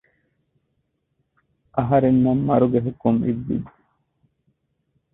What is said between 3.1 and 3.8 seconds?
އިއްވިއްޖެ